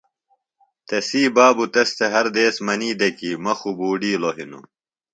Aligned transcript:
تسی 0.87 1.23
بابوۡ 1.35 1.69
تس 1.73 1.89
تھےۡ 1.97 2.11
ہر 2.13 2.25
دیس 2.35 2.55
منی 2.65 2.91
دےۡ 2.99 3.13
کی 3.17 3.29
مہ 3.43 3.53
خُوۡ 3.59 3.75
بُوڈِیلوۡ 3.77 4.35
ہِنوۡ۔ 4.37 4.65